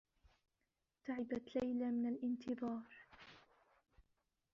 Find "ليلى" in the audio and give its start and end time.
1.55-1.85